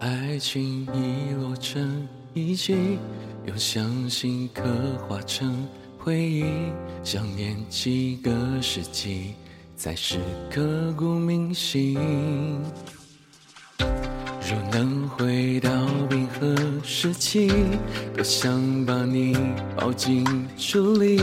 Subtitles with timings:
[0.00, 2.98] 爱情遗落成遗迹，
[3.46, 4.62] 用相信刻
[5.08, 5.66] 画成
[5.98, 6.44] 回忆，
[7.02, 8.30] 想念几个
[8.62, 9.34] 世纪，
[9.76, 10.18] 才是
[10.50, 11.98] 刻骨铭心。
[13.78, 15.70] 若能回到
[16.08, 16.17] 冰
[16.90, 17.50] 时期，
[18.16, 18.50] 多想
[18.86, 19.36] 把你
[19.76, 20.24] 抱进
[20.56, 21.20] 处里，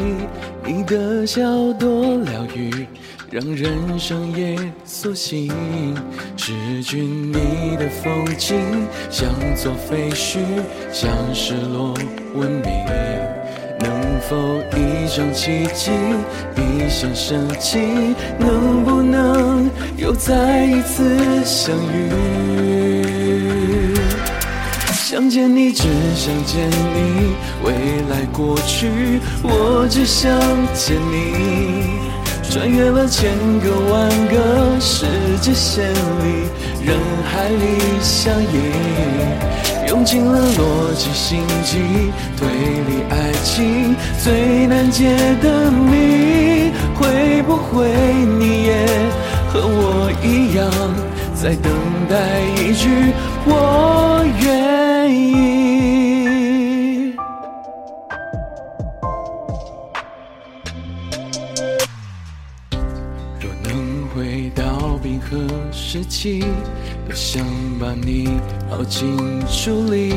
[0.64, 1.42] 你的笑
[1.74, 2.86] 多疗愈，
[3.32, 4.56] 让人生也
[4.86, 5.52] 苏醒。
[6.38, 8.56] 失去你的风景，
[9.10, 10.38] 像座废墟，
[10.92, 11.96] 像失落
[12.36, 12.72] 文明。
[13.80, 14.38] 能否
[14.78, 15.90] 一场奇迹，
[16.56, 17.80] 一线生机，
[18.38, 22.85] 能不能又再一次相遇？
[25.16, 27.72] 想见你，只想见你，未
[28.10, 30.30] 来过去，我只想
[30.74, 31.88] 见你。
[32.44, 35.06] 穿越了千个万个世
[35.40, 36.50] 界线里，
[36.84, 36.98] 人
[37.32, 37.64] 海里
[38.02, 47.88] 相依，用尽了逻辑、心机、推理、爱情最难解的谜，会不会
[48.38, 48.86] 你也
[49.48, 50.70] 和我一样，
[51.34, 51.72] 在等
[52.10, 52.90] 待一句
[53.46, 54.65] 我愿
[55.10, 55.36] 意？
[63.40, 65.38] 若能回到冰河
[65.72, 66.44] 时期，
[67.08, 67.46] 多想
[67.80, 68.40] 把你
[68.70, 69.18] 抱进
[69.48, 70.14] 处里，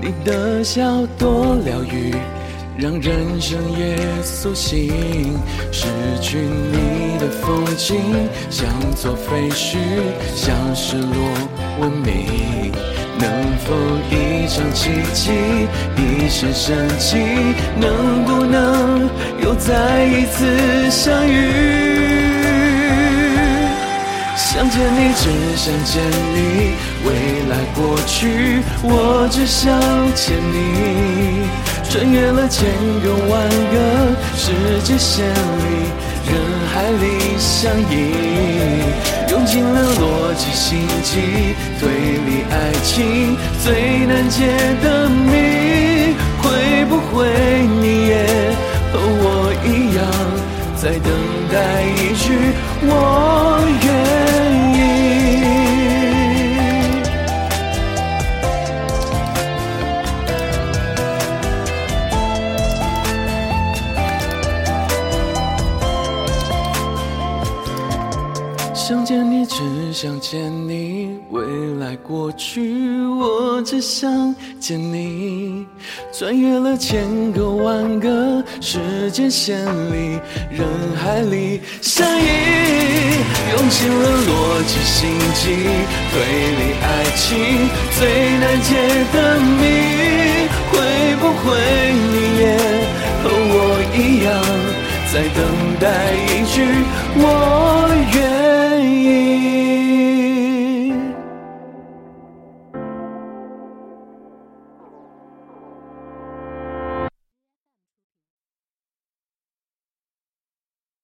[0.00, 2.14] 你的笑多疗愈，
[2.76, 5.38] 让人生也苏醒。
[5.72, 5.86] 失
[6.20, 8.00] 去你的风景，
[8.50, 9.78] 像座废墟，
[10.34, 11.14] 像失落
[11.80, 12.72] 文明。
[13.20, 13.28] 能
[13.64, 13.74] 否
[14.10, 15.30] 一场奇迹，
[15.96, 19.08] 一声深情，能不能
[19.42, 21.38] 又再一次相遇？
[24.36, 26.02] 想见你，只想见
[26.34, 27.08] 你，未
[27.50, 29.78] 来过去，我只想
[30.14, 31.46] 见你。
[31.90, 32.64] 穿越了千
[33.02, 33.74] 个万个
[34.36, 34.52] 世
[34.84, 35.26] 界线
[36.92, 37.92] 里，相依，
[39.30, 44.46] 用尽了逻辑、心机、推理、爱情最难解
[44.82, 47.26] 的谜，会不会
[47.80, 48.12] 你也
[48.92, 49.98] 和我一样，
[50.76, 51.12] 在等
[51.52, 52.24] 待一句
[52.82, 52.88] 我
[68.90, 71.40] 想见你，只想见你，未
[71.78, 75.64] 来过去，我只想见你。
[76.12, 80.18] 穿越了千个万个时间线里，
[80.50, 82.24] 人海里相依，
[83.52, 85.54] 用尽了逻辑、心机、
[86.10, 86.18] 推
[86.58, 88.00] 理、爱情最
[88.40, 88.74] 难解
[89.12, 90.74] 的谜，会
[91.20, 91.54] 不会
[91.94, 92.42] 你也
[93.22, 93.54] 和我
[93.94, 94.34] 一样？
[95.12, 95.38] 在等
[95.78, 95.86] 待
[96.26, 96.66] 一句
[97.14, 98.69] 我愿。